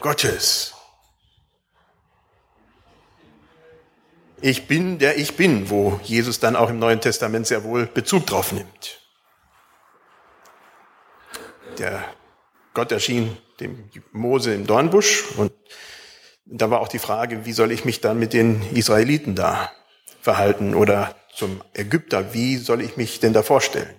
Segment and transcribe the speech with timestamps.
[0.00, 0.72] Gottes.
[4.40, 8.24] Ich bin der Ich bin, wo Jesus dann auch im Neuen Testament sehr wohl Bezug
[8.26, 9.00] drauf nimmt.
[11.78, 12.04] Der
[12.72, 15.52] Gott erschien dem Mose im Dornbusch und
[16.46, 19.72] da war auch die Frage, wie soll ich mich dann mit den Israeliten da
[20.20, 23.97] verhalten oder zum Ägypter, wie soll ich mich denn da vorstellen?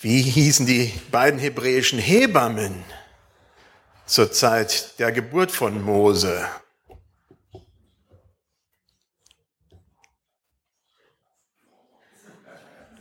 [0.00, 2.84] Wie hießen die beiden hebräischen Hebammen
[4.06, 6.46] zur Zeit der Geburt von Mose?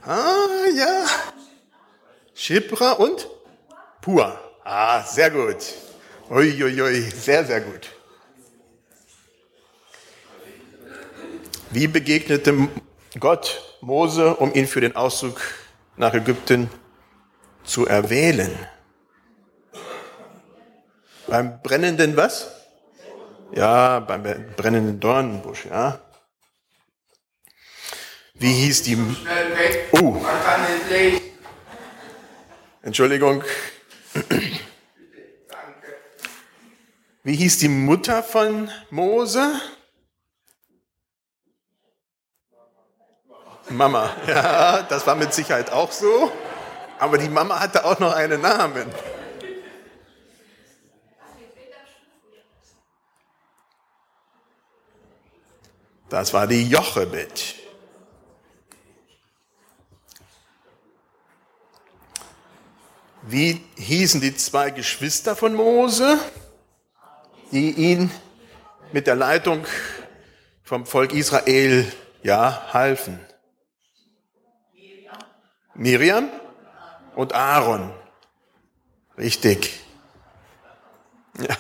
[0.02, 1.06] Ah, ja.
[2.34, 3.30] Schipra und
[4.02, 4.40] Pur.
[4.64, 5.76] Ah, sehr gut.
[6.32, 7.90] Uiuiui, ui, sehr, sehr gut.
[11.70, 12.70] Wie begegnete
[13.20, 15.40] Gott Mose, um ihn für den Auszug
[15.96, 16.72] nach Ägypten
[17.68, 18.58] zu erwählen?
[21.28, 22.48] Beim brennenden was?
[23.52, 24.24] Ja, beim
[24.56, 26.00] brennenden Dornenbusch, ja.
[28.34, 28.98] Wie hieß die?
[29.92, 30.22] Oh.
[32.82, 33.44] Entschuldigung.
[37.24, 39.60] Wie hieß die Mutter von Mose?
[43.70, 44.16] Mama.
[44.28, 46.32] Ja, das war mit Sicherheit auch so.
[47.00, 48.92] Aber die Mama hatte auch noch einen Namen.
[56.10, 57.56] Das war die Jochebed.
[63.24, 66.18] Wie hießen die zwei Geschwister von Mose,
[67.52, 68.10] die ihn
[68.94, 69.66] mit der Leitung
[70.64, 71.92] vom Volk Israel
[72.24, 73.20] ja halfen?
[75.76, 76.30] Miriam
[77.18, 77.92] und Aaron.
[79.18, 79.82] Richtig.
[81.40, 81.58] Ja.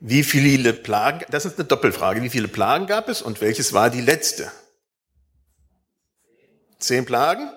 [0.00, 3.90] Wie viele Plagen, das ist eine Doppelfrage, wie viele Plagen gab es und welches war
[3.90, 4.50] die letzte?
[6.78, 7.50] Zehn Plagen?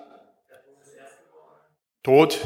[2.02, 2.38] Tod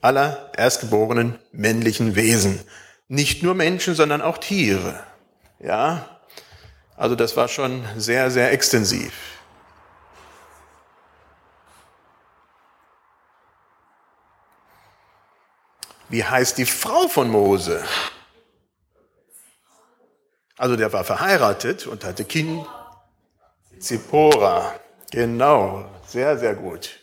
[0.00, 2.60] aller erstgeborenen männlichen Wesen.
[3.08, 5.02] Nicht nur Menschen, sondern auch Tiere.
[5.58, 6.20] Ja?
[6.96, 9.37] Also das war schon sehr, sehr extensiv.
[16.08, 17.84] Wie heißt die Frau von Mose?
[20.56, 22.66] Also der war verheiratet und hatte Kind.
[23.78, 24.74] Zippora.
[25.10, 25.88] Genau.
[26.06, 26.98] Sehr, sehr gut.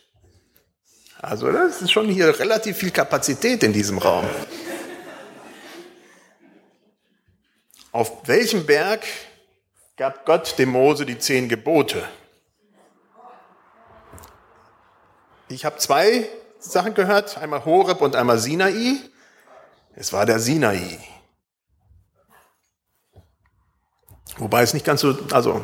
[1.22, 4.26] Also das ist schon hier relativ viel Kapazität in diesem Raum.
[7.92, 9.04] Auf welchem Berg
[9.96, 12.06] gab Gott dem Mose die zehn Gebote?
[15.48, 16.28] Ich habe zwei
[16.58, 18.98] Sachen gehört, einmal Horeb und einmal Sinai.
[19.94, 20.98] Es war der Sinai.
[24.38, 25.62] Wobei es nicht ganz so, also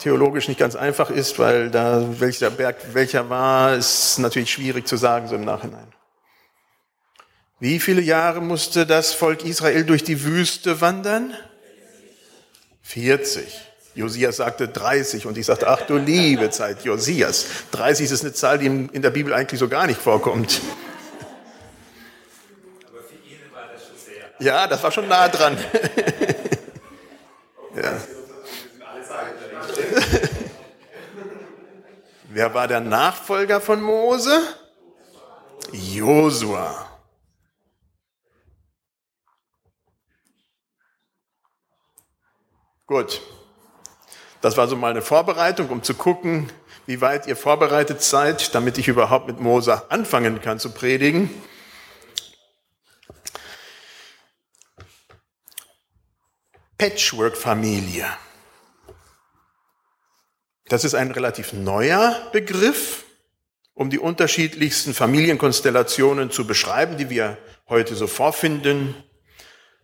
[0.00, 4.96] theologisch nicht ganz einfach ist, weil da welcher Berg welcher war, ist natürlich schwierig zu
[4.96, 5.92] sagen so im Nachhinein.
[7.58, 11.34] Wie viele Jahre musste das Volk Israel durch die Wüste wandern?
[12.82, 13.69] 40.
[13.94, 17.46] Josias sagte 30 und ich sagte, ach du liebe Zeit, Josias.
[17.72, 20.60] 30 ist eine Zahl, die in der Bibel eigentlich so gar nicht vorkommt.
[22.86, 24.30] Aber für ihn war das schon sehr.
[24.38, 25.58] Ja, das war schon nah dran.
[27.76, 28.00] ja.
[32.32, 34.40] Wer war der Nachfolger von Mose?
[35.72, 36.86] Josua.
[42.86, 43.20] Gut.
[44.40, 46.50] Das war so mal eine Vorbereitung, um zu gucken,
[46.86, 51.30] wie weit ihr vorbereitet seid, damit ich überhaupt mit Mose anfangen kann zu predigen.
[56.78, 58.06] Patchwork-Familie.
[60.68, 63.04] Das ist ein relativ neuer Begriff,
[63.74, 67.36] um die unterschiedlichsten Familienkonstellationen zu beschreiben, die wir
[67.68, 68.94] heute so vorfinden.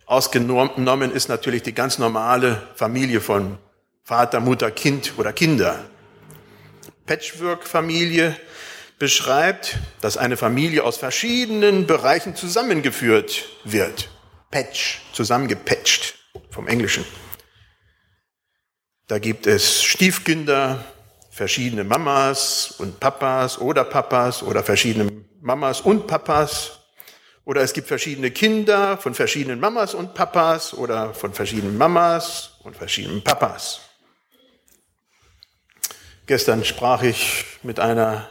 [0.06, 3.58] Ausgenommen ist natürlich die ganz normale Familie von
[4.06, 5.84] Vater, Mutter, Kind oder Kinder.
[7.06, 8.36] Patchwork-Familie
[9.00, 14.08] beschreibt, dass eine Familie aus verschiedenen Bereichen zusammengeführt wird.
[14.52, 16.14] Patch, zusammengepatcht
[16.50, 17.04] vom Englischen.
[19.08, 20.84] Da gibt es Stiefkinder,
[21.32, 25.10] verschiedene Mamas und Papas oder Papas oder verschiedene
[25.40, 26.78] Mamas und Papas.
[27.44, 32.76] Oder es gibt verschiedene Kinder von verschiedenen Mamas und Papas oder von verschiedenen Mamas und
[32.76, 33.85] verschiedenen Papas.
[36.26, 38.28] Gestern sprach ich mit einer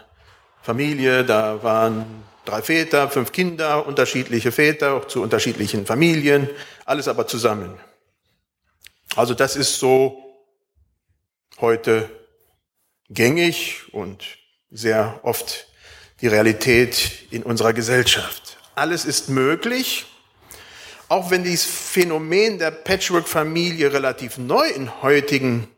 [0.62, 2.06] Familie, da waren
[2.44, 6.50] drei Väter, fünf Kinder, unterschiedliche Väter, auch zu unterschiedlichen Familien,
[6.86, 7.80] alles aber zusammen.
[9.16, 10.22] Also das ist so
[11.62, 12.10] heute
[13.10, 14.26] gängig und
[14.70, 15.68] sehr oft
[16.20, 18.58] die Realität in unserer Gesellschaft.
[18.76, 20.06] Alles ist möglich,
[21.08, 25.70] auch wenn dieses Phänomen der Patchwork-Familie relativ neu in, heutigen,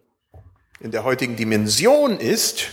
[0.79, 2.67] in der heutigen Dimension ist,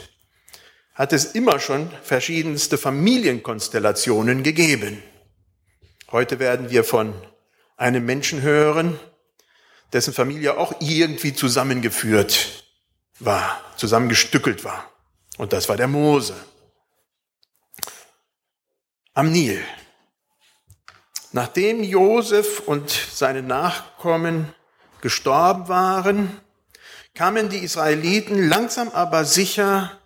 [0.95, 5.03] hat es immer schon verschiedenste Familienkonstellationen gegeben.
[6.13, 7.15] Heute werden wir von
[7.77, 8.99] einem Menschen hören,
[9.93, 12.65] dessen Familie auch irgendwie zusammengeführt
[13.19, 14.91] war, zusammengestückelt war.
[15.37, 16.35] Und das war der Mose.
[19.15, 19.61] Am Nil.
[21.33, 24.55] Nachdem Josef und seine Nachkommen
[25.01, 26.41] gestorben waren,
[27.15, 30.01] kamen die Israeliten langsam aber sicher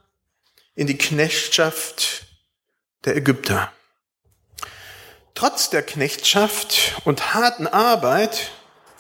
[0.75, 2.27] in die Knechtschaft
[3.05, 3.73] der Ägypter.
[5.35, 8.51] Trotz der Knechtschaft und harten Arbeit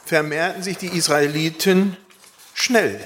[0.04, 1.96] vermehrten sich die Israeliten
[2.54, 2.98] schnell.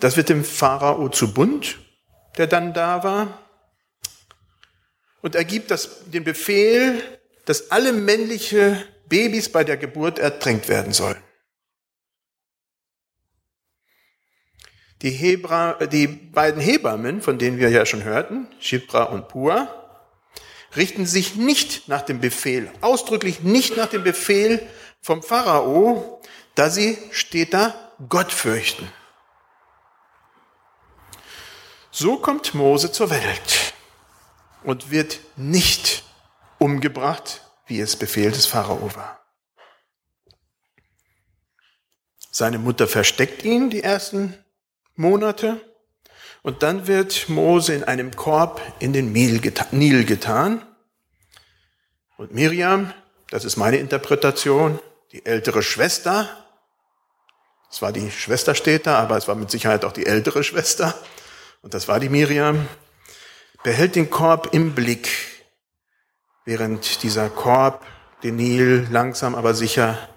[0.00, 1.78] Das wird dem Pharao zu bunt,
[2.36, 3.38] der dann da war
[5.20, 7.02] und er gibt das, den Befehl,
[7.44, 11.22] dass alle männliche Babys bei der Geburt ertränkt werden sollen.
[15.02, 19.68] Die, Hebra, die beiden Hebammen, von denen wir ja schon hörten, Shipra und Pua,
[20.76, 24.66] richten sich nicht nach dem Befehl, ausdrücklich nicht nach dem Befehl
[25.00, 26.20] vom Pharao,
[26.54, 27.74] da sie, steht da,
[28.08, 28.90] Gott fürchten.
[31.90, 33.74] So kommt Mose zur Welt
[34.62, 36.04] und wird nicht
[36.58, 39.24] umgebracht, wie es Befehl des Pharao war.
[42.30, 44.34] Seine Mutter versteckt ihn die ersten
[44.98, 45.60] Monate
[46.42, 50.66] und dann wird Mose in einem Korb in den Nil getan.
[52.16, 52.92] Und Miriam,
[53.30, 54.80] das ist meine Interpretation,
[55.12, 56.28] die ältere Schwester,
[57.70, 60.94] es war die Schwester steht da, aber es war mit Sicherheit auch die ältere Schwester,
[61.62, 62.66] und das war die Miriam,
[63.62, 65.10] behält den Korb im Blick,
[66.44, 67.84] während dieser Korb
[68.22, 70.08] den Nil langsam aber sicher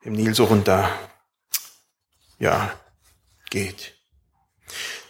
[0.00, 0.88] im Nil so runter,
[2.38, 2.72] ja,
[3.50, 3.94] geht.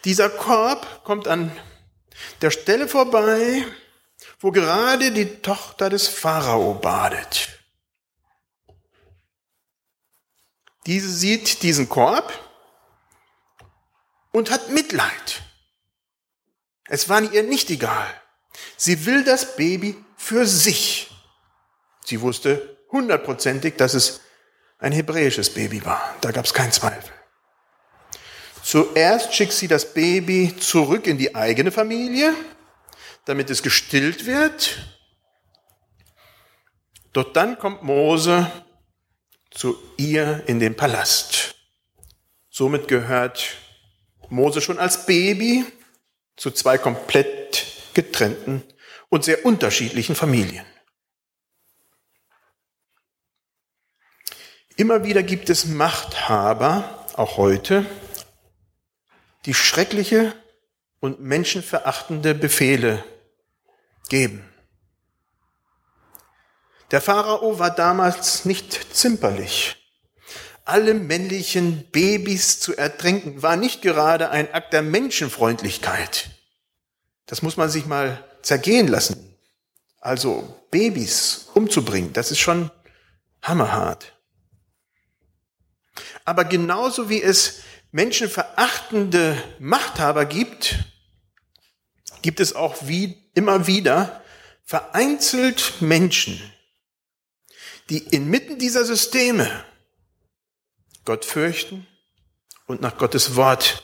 [0.04, 1.52] Dieser Korb kommt an
[2.40, 3.64] der Stelle vorbei,
[4.40, 7.48] wo gerade die Tochter des Pharao badet.
[10.86, 12.32] Diese sieht diesen Korb
[14.32, 15.42] und hat Mitleid.
[16.86, 18.08] Es war ihr nicht egal.
[18.76, 21.10] Sie will das Baby für sich.
[22.04, 24.20] Sie wusste hundertprozentig, dass es
[24.78, 26.16] ein hebräisches Baby war.
[26.20, 27.17] Da gab es keinen Zweifel.
[28.68, 32.34] Zuerst schickt sie das Baby zurück in die eigene Familie,
[33.24, 34.76] damit es gestillt wird.
[37.14, 38.52] Doch dann kommt Mose
[39.50, 41.54] zu ihr in den Palast.
[42.50, 43.56] Somit gehört
[44.28, 45.64] Mose schon als Baby
[46.36, 47.64] zu zwei komplett
[47.94, 48.62] getrennten
[49.08, 50.66] und sehr unterschiedlichen Familien.
[54.76, 57.86] Immer wieder gibt es Machthaber, auch heute,
[59.46, 60.34] die schreckliche
[61.00, 63.04] und menschenverachtende Befehle
[64.08, 64.44] geben.
[66.90, 69.78] Der Pharao war damals nicht zimperlich
[70.68, 76.28] alle männlichen Babys zu ertränken, war nicht gerade ein Akt der Menschenfreundlichkeit.
[77.24, 79.34] Das muss man sich mal zergehen lassen.
[79.98, 82.70] Also Babys umzubringen, das ist schon
[83.40, 84.12] hammerhart.
[86.26, 90.78] Aber genauso wie es menschenverachtende Machthaber gibt,
[92.22, 94.22] gibt es auch wie, immer wieder
[94.64, 96.40] vereinzelt Menschen,
[97.88, 99.64] die inmitten dieser Systeme
[101.04, 101.86] Gott fürchten
[102.66, 103.82] und nach Gottes Wort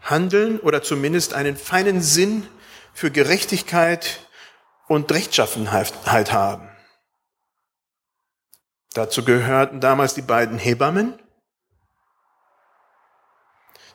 [0.00, 2.48] handeln oder zumindest einen feinen Sinn
[2.94, 4.20] für Gerechtigkeit
[4.88, 6.68] und Rechtschaffenheit haben.
[8.94, 11.21] Dazu gehörten damals die beiden Hebammen,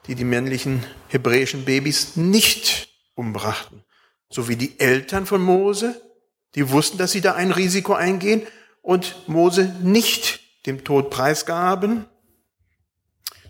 [0.07, 3.83] die die männlichen hebräischen Babys nicht umbrachten,
[4.29, 6.01] sowie die Eltern von Mose,
[6.55, 8.43] die wussten, dass sie da ein Risiko eingehen
[8.81, 12.05] und Mose nicht dem Tod preisgaben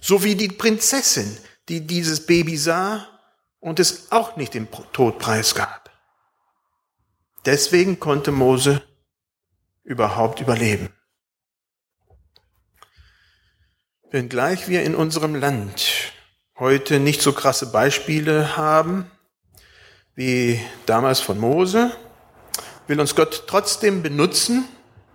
[0.02, 1.38] so wie die Prinzessin,
[1.70, 3.08] die dieses Baby sah
[3.60, 5.92] und es auch nicht dem Tod preisgab.
[7.46, 8.82] Deswegen konnte Mose
[9.84, 10.90] überhaupt überleben.
[14.10, 15.97] Wenngleich wir in unserem Land
[16.60, 19.10] heute nicht so krasse Beispiele haben
[20.16, 21.96] wie damals von Mose,
[22.88, 24.68] will uns Gott trotzdem benutzen,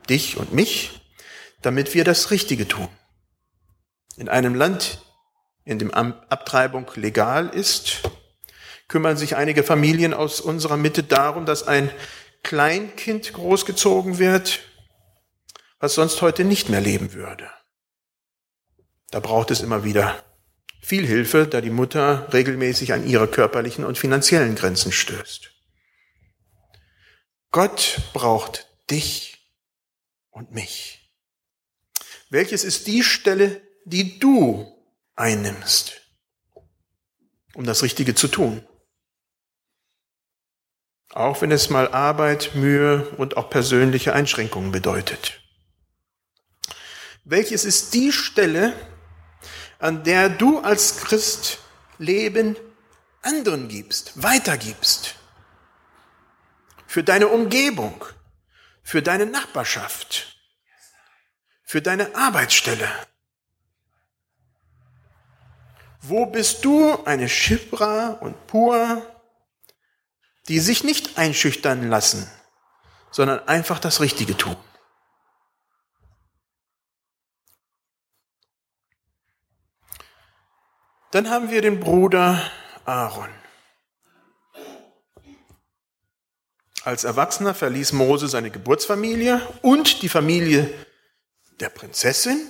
[0.09, 1.01] dich und mich,
[1.61, 2.89] damit wir das Richtige tun.
[4.17, 5.05] In einem Land,
[5.65, 8.03] in dem Abtreibung legal ist,
[8.87, 11.91] kümmern sich einige Familien aus unserer Mitte darum, dass ein
[12.45, 14.61] Kleinkind großgezogen wird,
[15.81, 17.51] was sonst heute nicht mehr leben würde.
[19.11, 20.23] Da braucht es immer wieder
[20.83, 25.53] viel Hilfe, da die Mutter regelmäßig an ihre körperlichen und finanziellen Grenzen stößt.
[27.53, 29.39] Gott braucht dich
[30.31, 31.11] und mich.
[32.29, 34.67] Welches ist die Stelle, die du
[35.15, 36.01] einnimmst,
[37.55, 38.67] um das Richtige zu tun?
[41.11, 45.43] Auch wenn es mal Arbeit, Mühe und auch persönliche Einschränkungen bedeutet.
[47.25, 48.73] Welches ist die Stelle,
[49.83, 51.59] an der du als Christ
[51.99, 52.57] Leben
[53.21, 55.17] anderen gibst, weitergibst.
[56.87, 58.05] Für deine Umgebung,
[58.85, 60.37] für deine Nachbarschaft,
[61.65, 62.89] für deine Arbeitsstelle.
[66.01, 69.03] Wo bist du eine Schifra und Pur,
[70.47, 72.31] die sich nicht einschüchtern lassen,
[73.11, 74.57] sondern einfach das Richtige tun?
[81.13, 82.51] Dann haben wir den Bruder
[82.87, 83.29] Aaron.
[86.85, 90.73] Als Erwachsener verließ Mose seine Geburtsfamilie und die Familie
[91.61, 92.47] der Prinzessin,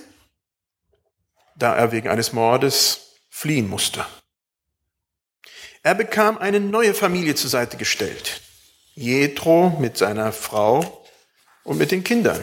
[1.57, 4.05] da er wegen eines Mordes fliehen musste.
[5.83, 8.41] Er bekam eine neue Familie zur Seite gestellt.
[8.95, 11.05] Jethro mit seiner Frau
[11.65, 12.41] und mit den Kindern.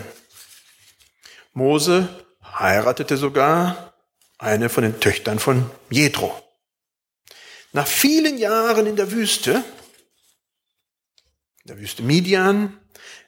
[1.55, 3.90] Mose heiratete sogar
[4.41, 6.43] eine von den Töchtern von Jethro.
[7.73, 9.63] Nach vielen Jahren in der Wüste,
[11.63, 12.81] in der Wüste Midian,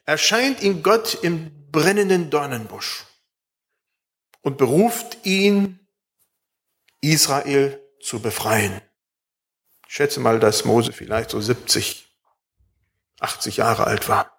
[0.04, 3.04] erscheint ihm Gott im brennenden Dornenbusch
[4.40, 5.78] und beruft ihn,
[7.00, 8.80] Israel zu befreien.
[9.88, 12.06] Ich schätze mal, dass Mose vielleicht so 70,
[13.20, 14.31] 80 Jahre alt war.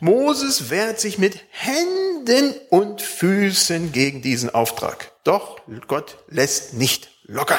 [0.00, 5.12] Moses wehrt sich mit Händen und Füßen gegen diesen Auftrag.
[5.24, 7.58] Doch Gott lässt nicht locker.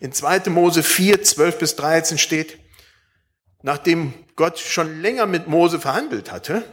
[0.00, 0.50] In 2.
[0.50, 2.58] Mose 4, 12 bis 13 steht,
[3.62, 6.64] nachdem Gott schon länger mit Mose verhandelt hatte,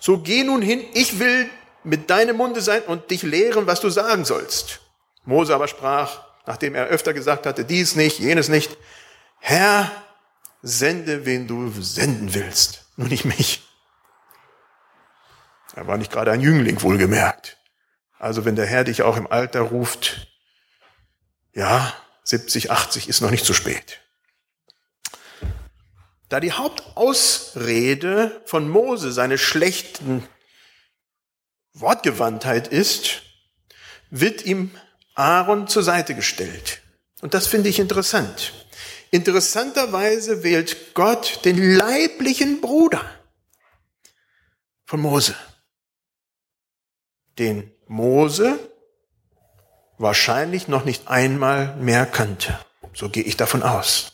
[0.00, 1.48] so geh nun hin, ich will
[1.84, 4.80] mit deinem Munde sein und dich lehren, was du sagen sollst.
[5.24, 8.76] Mose aber sprach, nachdem er öfter gesagt hatte, dies nicht, jenes nicht,
[9.40, 9.90] Herr,
[10.62, 13.67] sende, wen du senden willst, nur nicht mich.
[15.78, 17.56] Er war nicht gerade ein Jüngling, wohlgemerkt.
[18.18, 20.26] Also wenn der Herr dich auch im Alter ruft,
[21.52, 21.94] ja,
[22.24, 24.00] 70, 80 ist noch nicht zu spät.
[26.28, 30.26] Da die Hauptausrede von Mose seine schlechten
[31.74, 33.22] Wortgewandtheit ist,
[34.10, 34.72] wird ihm
[35.14, 36.82] Aaron zur Seite gestellt.
[37.20, 38.52] Und das finde ich interessant.
[39.12, 43.08] Interessanterweise wählt Gott den leiblichen Bruder
[44.84, 45.36] von Mose
[47.38, 48.58] den Mose
[49.98, 52.58] wahrscheinlich noch nicht einmal mehr kannte.
[52.94, 54.12] So gehe ich davon aus.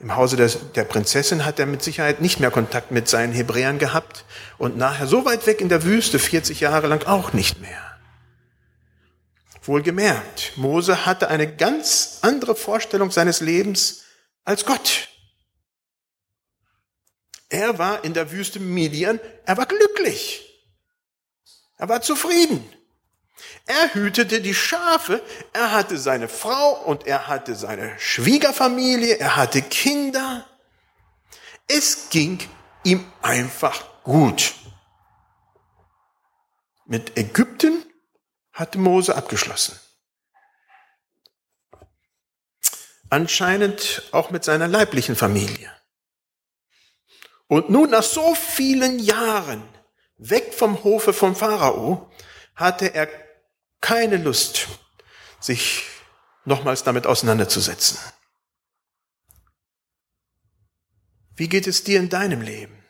[0.00, 3.78] Im Hause der, der, Prinzessin hat er mit Sicherheit nicht mehr Kontakt mit seinen Hebräern
[3.78, 4.24] gehabt
[4.58, 7.80] und nachher so weit weg in der Wüste, 40 Jahre lang auch nicht mehr.
[9.62, 14.02] Wohlgemerkt, Mose hatte eine ganz andere Vorstellung seines Lebens
[14.44, 15.08] als Gott.
[17.48, 20.53] Er war in der Wüste Midian, er war glücklich.
[21.76, 22.68] Er war zufrieden.
[23.66, 29.62] Er hütete die Schafe, er hatte seine Frau und er hatte seine Schwiegerfamilie, er hatte
[29.62, 30.46] Kinder.
[31.66, 32.38] Es ging
[32.84, 34.54] ihm einfach gut.
[36.86, 37.84] Mit Ägypten
[38.52, 39.80] hatte Mose abgeschlossen.
[43.10, 45.72] Anscheinend auch mit seiner leiblichen Familie.
[47.46, 49.62] Und nun nach so vielen Jahren
[50.30, 52.10] weg vom Hofe vom Pharao,
[52.54, 53.08] hatte er
[53.80, 54.68] keine Lust,
[55.40, 55.84] sich
[56.44, 57.98] nochmals damit auseinanderzusetzen.
[61.36, 62.84] Wie geht es dir in deinem Leben?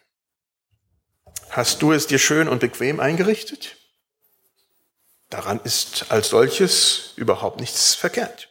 [1.51, 3.77] Hast du es dir schön und bequem eingerichtet?
[5.31, 8.51] Daran ist als solches überhaupt nichts verkehrt.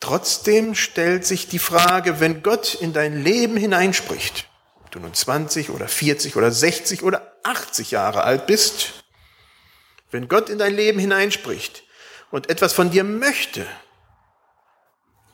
[0.00, 4.48] Trotzdem stellt sich die Frage, wenn Gott in dein Leben hineinspricht,
[4.90, 9.04] du nun 20 oder 40 oder 60 oder 80 Jahre alt bist,
[10.10, 11.84] wenn Gott in dein Leben hineinspricht
[12.30, 13.66] und etwas von dir möchte,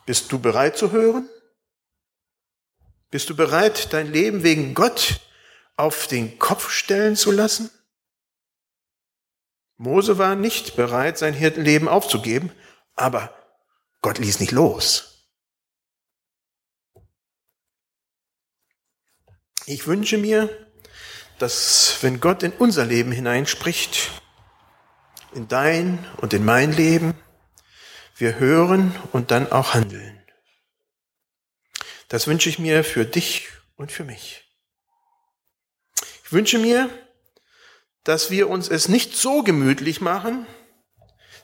[0.05, 1.29] bist du bereit zu hören?
[3.09, 5.19] Bist du bereit, dein Leben wegen Gott
[5.75, 7.69] auf den Kopf stellen zu lassen?
[9.77, 12.51] Mose war nicht bereit, sein Hirtenleben aufzugeben,
[12.95, 13.33] aber
[14.01, 15.27] Gott ließ nicht los.
[19.65, 20.70] Ich wünsche mir,
[21.41, 24.11] dass wenn Gott in unser Leben hineinspricht,
[25.33, 27.15] in dein und in mein Leben,
[28.15, 30.23] wir hören und dann auch handeln.
[32.09, 34.45] Das wünsche ich mir für dich und für mich.
[36.23, 36.89] Ich wünsche mir,
[38.03, 40.45] dass wir uns es nicht so gemütlich machen,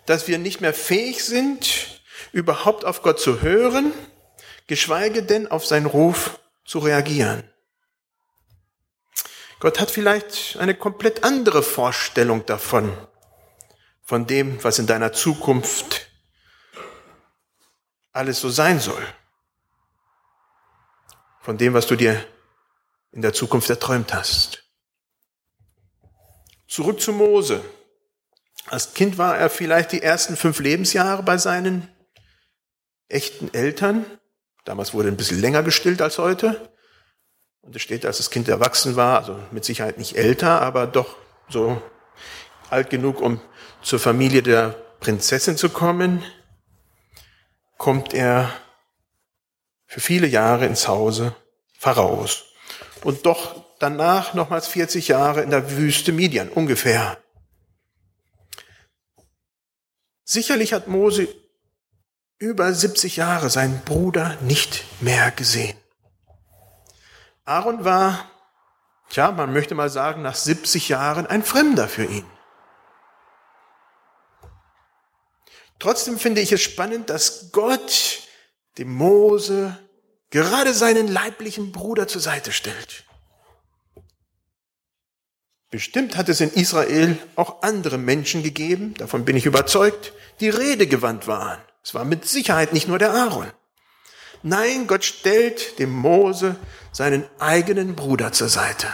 [0.06, 2.01] dass wir nicht mehr fähig sind,
[2.34, 3.94] überhaupt auf Gott zu hören,
[4.68, 7.50] geschweige denn auf seinen Ruf zu reagieren.
[9.60, 12.96] Gott hat vielleicht eine komplett andere Vorstellung davon,
[14.04, 16.10] von dem, was in deiner Zukunft
[18.12, 19.06] alles so sein soll,
[21.42, 22.24] von dem, was du dir
[23.12, 24.64] in der Zukunft erträumt hast.
[26.68, 27.64] Zurück zu Mose.
[28.68, 31.90] Als Kind war er vielleicht die ersten fünf Lebensjahre bei seinen
[33.08, 34.06] echten Eltern.
[34.66, 36.76] Damals wurde ein bisschen länger gestillt als heute.
[37.67, 41.17] Und es steht, als das Kind erwachsen war, also mit Sicherheit nicht älter, aber doch
[41.50, 41.81] so
[42.69, 43.41] alt genug, um
[43.81, 44.69] zur Familie der
[45.01, 46.24] Prinzessin zu kommen,
[47.77, 48.53] kommt er
[49.86, 51.36] für viele Jahre ins Hause
[51.77, 52.45] Pharaos.
[53.03, 57.17] Und doch danach nochmals 40 Jahre in der Wüste Midian, ungefähr.
[60.24, 61.27] Sicherlich hat Mose
[62.38, 65.77] über 70 Jahre seinen Bruder nicht mehr gesehen.
[67.48, 68.30] Aaron war,
[69.10, 72.25] tja, man möchte mal sagen, nach 70 Jahren ein Fremder für ihn.
[75.80, 78.27] Trotzdem finde ich es spannend, dass Gott
[78.77, 79.77] dem Mose
[80.30, 83.06] gerade seinen leiblichen Bruder zur Seite stellt.
[85.69, 91.28] Bestimmt hat es in Israel auch andere Menschen gegeben, davon bin ich überzeugt, die redegewandt
[91.28, 91.62] waren.
[91.82, 93.52] Es war mit Sicherheit nicht nur der Aaron.
[94.47, 96.55] Nein, Gott stellt dem Mose
[96.93, 98.88] seinen eigenen Bruder zur Seite.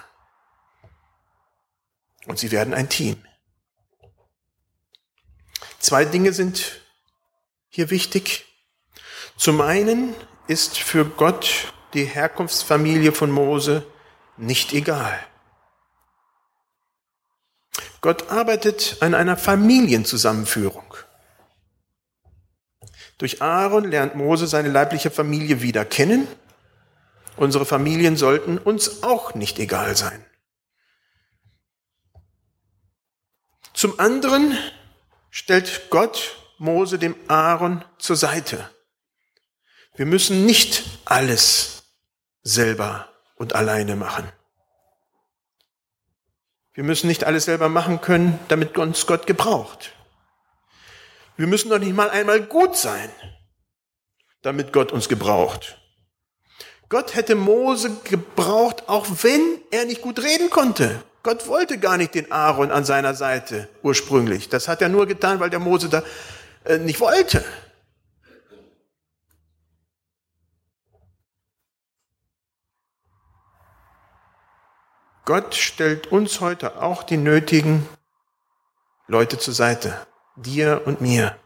[2.26, 3.24] Und sie werden ein Team.
[5.78, 6.82] Zwei Dinge sind
[7.70, 8.46] hier wichtig.
[9.38, 10.16] Zum einen
[10.48, 13.86] ist für Gott die Herkunftsfamilie von Mose
[14.38, 15.24] nicht egal.
[18.02, 20.96] Gott arbeitet an einer Familienzusammenführung.
[23.18, 26.28] Durch Aaron lernt Mose seine leibliche Familie wieder kennen.
[27.36, 30.26] Unsere Familien sollten uns auch nicht egal sein.
[33.74, 34.58] Zum anderen
[35.30, 38.70] stellt Gott Mose dem Aaron zur Seite.
[39.96, 41.84] Wir müssen nicht alles
[42.44, 44.32] selber und alleine machen.
[46.74, 49.93] Wir müssen nicht alles selber machen können, damit uns Gott gebraucht.
[51.36, 53.10] Wir müssen doch nicht mal einmal gut sein,
[54.42, 55.80] damit Gott uns gebraucht.
[56.90, 61.02] Gott hätte Mose gebraucht, auch wenn er nicht gut reden konnte.
[61.24, 64.50] Gott wollte gar nicht den Aaron an seiner Seite ursprünglich.
[64.50, 66.04] Das hat er nur getan, weil der Mose da
[66.66, 67.44] äh, nicht wollte.
[75.26, 77.88] Gott stellt uns heute auch die nötigen
[79.08, 81.38] Leute zur Seite, dir und mir.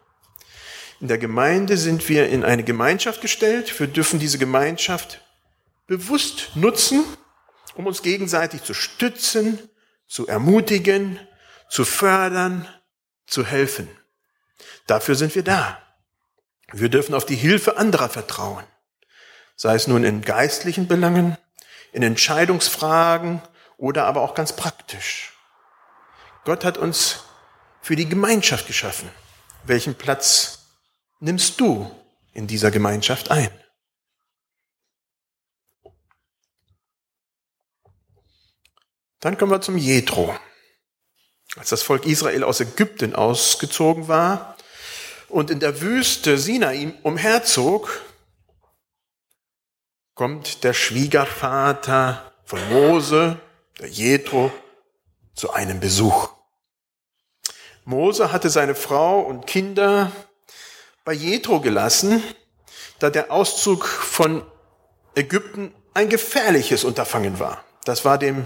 [1.00, 3.80] In der Gemeinde sind wir in eine Gemeinschaft gestellt.
[3.80, 5.22] Wir dürfen diese Gemeinschaft
[5.86, 7.06] bewusst nutzen,
[7.76, 9.60] um uns gegenseitig zu stützen,
[10.08, 11.20] zu ermutigen,
[11.70, 12.68] zu fördern,
[13.28, 13.88] zu helfen.
[14.88, 15.82] Dafür sind wir da.
[16.72, 18.66] Wir dürfen auf die Hilfe anderer vertrauen,
[19.56, 21.38] sei es nun in geistlichen Belangen,
[21.94, 23.42] in Entscheidungsfragen
[23.78, 25.34] oder aber auch ganz praktisch.
[26.44, 27.24] Gott hat uns
[27.82, 29.10] für die Gemeinschaft geschaffen.
[29.64, 30.60] Welchen Platz
[31.20, 31.92] nimmst du
[32.34, 33.50] in dieser Gemeinschaft ein?
[39.20, 40.38] Dann kommen wir zum Jethro.
[41.56, 44.56] Als das Volk Israel aus Ägypten ausgezogen war
[45.28, 48.02] und in der Wüste Sinai umherzog,
[50.14, 53.40] kommt der Schwiegervater von Mose
[53.80, 54.52] der Jethro,
[55.36, 56.37] zu einem Besuch.
[57.88, 60.12] Mose hatte seine Frau und Kinder
[61.06, 62.22] bei Jethro gelassen,
[63.00, 64.46] da der Auszug von
[65.16, 67.64] Ägypten ein gefährliches Unterfangen war.
[67.86, 68.46] Das war dem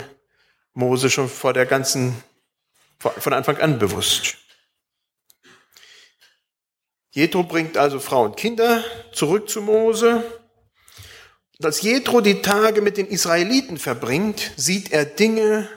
[0.75, 2.23] Mose schon vor der ganzen,
[2.99, 4.37] von Anfang an bewusst.
[7.09, 10.23] Jethro bringt also Frau und Kinder zurück zu Mose.
[11.57, 15.67] Und als Jethro die Tage mit den Israeliten verbringt, sieht er Dinge,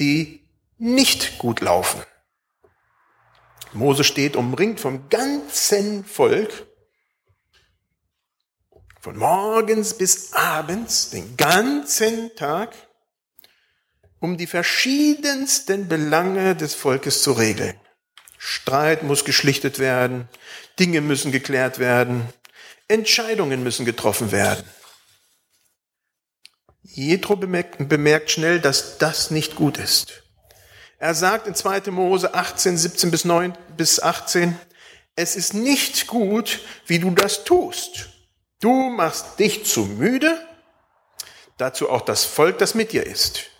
[0.00, 0.48] die
[0.78, 2.02] nicht gut laufen.
[3.74, 6.66] Mose steht umringt vom ganzen Volk,
[9.00, 12.74] von morgens bis abends, den ganzen Tag,
[14.20, 17.78] um die verschiedensten Belange des Volkes zu regeln.
[18.38, 20.28] Streit muss geschlichtet werden,
[20.78, 22.28] Dinge müssen geklärt werden,
[22.88, 24.64] Entscheidungen müssen getroffen werden.
[26.82, 30.23] Jethro bemerkt, bemerkt schnell, dass das nicht gut ist.
[31.04, 31.90] Er sagt in 2.
[31.90, 34.58] Mose 18, 17 bis 9 bis 18,
[35.16, 38.08] es ist nicht gut, wie du das tust.
[38.60, 40.42] Du machst dich zu müde,
[41.58, 43.50] dazu auch das Volk, das mit dir ist.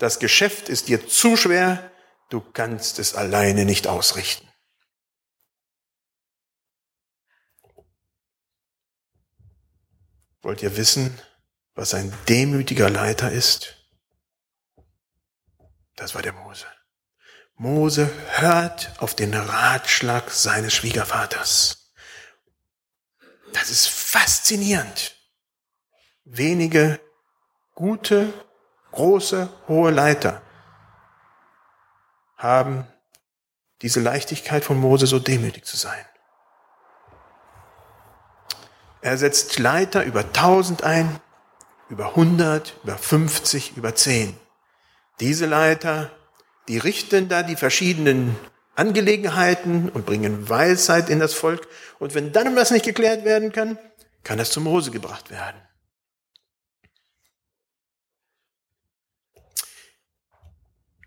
[0.00, 1.92] Das Geschäft ist dir zu schwer,
[2.28, 4.48] du kannst es alleine nicht ausrichten.
[10.42, 11.16] Wollt ihr wissen,
[11.76, 13.77] was ein demütiger Leiter ist?
[15.98, 16.66] Das war der Mose.
[17.56, 21.92] Mose hört auf den Ratschlag seines Schwiegervaters.
[23.52, 25.16] Das ist faszinierend.
[26.24, 27.00] Wenige
[27.74, 28.32] gute,
[28.92, 30.40] große, hohe Leiter
[32.36, 32.86] haben
[33.82, 36.04] diese Leichtigkeit von Mose so demütig zu sein.
[39.00, 41.20] Er setzt Leiter über 1000 ein,
[41.88, 44.38] über 100, über 50, über 10.
[45.20, 46.10] Diese Leiter,
[46.68, 48.36] die richten da die verschiedenen
[48.74, 51.66] Angelegenheiten und bringen Weisheit in das Volk.
[51.98, 53.78] Und wenn dann was nicht geklärt werden kann,
[54.22, 55.60] kann das zu Mose gebracht werden.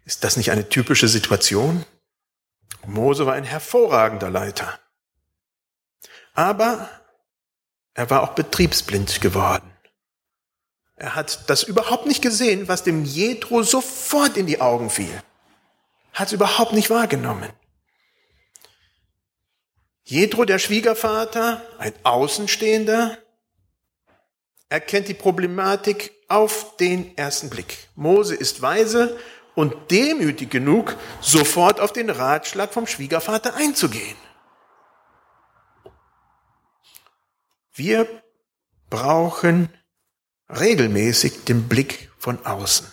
[0.03, 1.85] Ist das nicht eine typische Situation?
[2.85, 4.79] Mose war ein hervorragender Leiter.
[6.33, 6.89] Aber
[7.93, 9.70] er war auch betriebsblind geworden.
[11.01, 15.23] Er hat das überhaupt nicht gesehen, was dem Jethro sofort in die Augen fiel.
[16.13, 17.49] Hat es überhaupt nicht wahrgenommen.
[20.03, 23.17] Jethro, der Schwiegervater, ein Außenstehender,
[24.69, 27.87] erkennt die Problematik auf den ersten Blick.
[27.95, 29.17] Mose ist weise
[29.55, 34.17] und demütig genug, sofort auf den Ratschlag vom Schwiegervater einzugehen.
[37.73, 38.07] Wir
[38.91, 39.73] brauchen
[40.59, 42.87] regelmäßig den Blick von außen.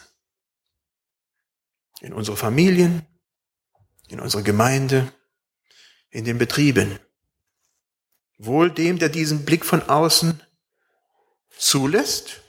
[2.01, 3.07] In unsere Familien,
[4.09, 5.13] in unsere Gemeinde,
[6.11, 6.99] in den Betrieben.
[8.39, 10.41] Wohl dem, der diesen Blick von außen
[11.57, 12.43] zulässt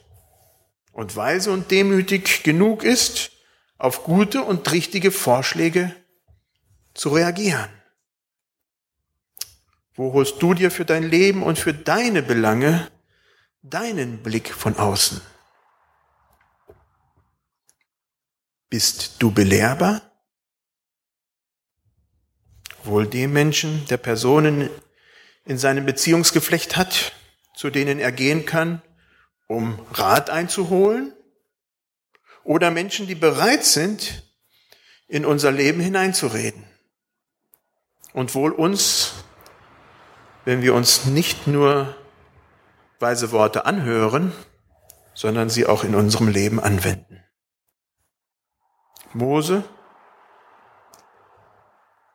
[0.92, 3.32] und weise und demütig genug ist,
[3.76, 5.94] auf gute und richtige Vorschläge
[6.94, 7.70] zu reagieren.
[9.94, 12.90] Wo holst du dir für dein Leben und für deine Belange
[13.62, 15.20] deinen Blick von außen?
[18.68, 20.02] Bist du belehrbar?
[22.84, 24.70] Wohl dem Menschen, der Personen
[25.44, 27.12] in seinem Beziehungsgeflecht hat,
[27.54, 28.80] zu denen er gehen kann,
[29.48, 31.12] um Rat einzuholen?
[32.44, 34.22] Oder Menschen, die bereit sind,
[35.08, 36.64] in unser Leben hineinzureden?
[38.12, 39.12] Und wohl uns,
[40.44, 41.96] wenn wir uns nicht nur
[43.00, 44.32] weise Worte anhören,
[45.14, 47.24] sondern sie auch in unserem Leben anwenden.
[49.12, 49.64] Mose,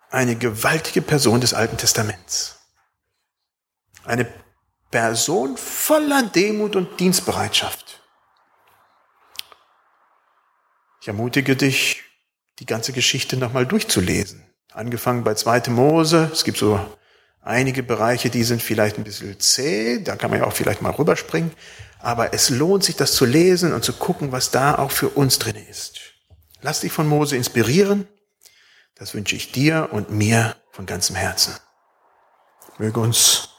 [0.10, 2.60] eine gewaltige Person des Alten Testaments.
[4.06, 4.32] Eine
[4.92, 8.02] Person voller Demut und Dienstbereitschaft.
[11.02, 12.04] Ich ermutige dich,
[12.60, 14.50] die ganze Geschichte nochmal durchzulesen.
[14.72, 15.72] Angefangen bei 2.
[15.72, 16.80] Mose, es gibt so
[17.46, 20.90] Einige Bereiche, die sind vielleicht ein bisschen zäh, da kann man ja auch vielleicht mal
[20.90, 21.52] rüberspringen.
[22.00, 25.38] Aber es lohnt sich, das zu lesen und zu gucken, was da auch für uns
[25.38, 26.00] drin ist.
[26.62, 28.08] Lass dich von Mose inspirieren.
[28.96, 31.54] Das wünsche ich dir und mir von ganzem Herzen.
[32.80, 33.50] Möge uns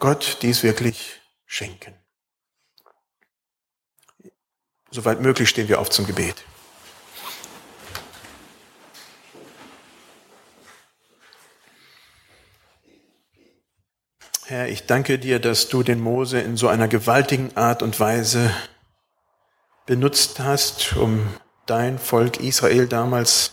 [0.00, 1.94] Gott dies wirklich schenken.
[4.90, 6.44] Soweit möglich stehen wir auf zum Gebet.
[14.52, 18.54] Herr, ich danke dir, dass du den Mose in so einer gewaltigen Art und Weise
[19.86, 21.26] benutzt hast, um
[21.64, 23.52] dein Volk Israel damals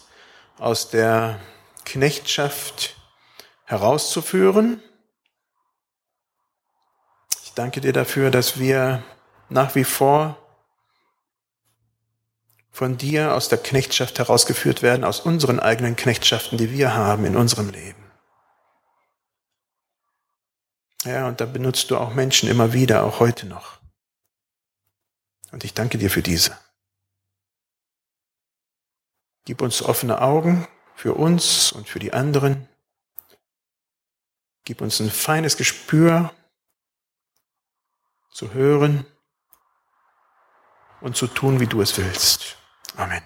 [0.57, 1.39] aus der
[1.85, 2.97] Knechtschaft
[3.63, 4.83] herauszuführen.
[7.45, 9.01] Ich danke dir dafür, dass wir
[9.47, 10.37] nach wie vor
[12.71, 17.37] von dir aus der Knechtschaft herausgeführt werden, aus unseren eigenen Knechtschaften, die wir haben in
[17.37, 18.08] unserem Leben.
[21.09, 23.79] Ja, und da benutzt du auch Menschen immer wieder, auch heute noch.
[25.51, 26.55] Und ich danke dir für diese.
[29.45, 32.69] Gib uns offene Augen für uns und für die anderen.
[34.65, 36.31] Gib uns ein feines Gespür
[38.29, 39.07] zu hören
[41.01, 42.55] und zu tun, wie du es willst.
[42.97, 43.23] Amen.